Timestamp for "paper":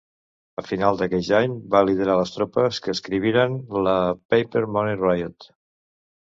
4.35-4.65